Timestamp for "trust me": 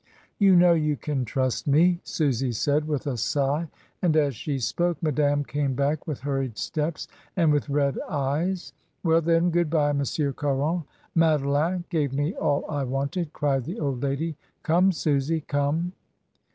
1.25-1.99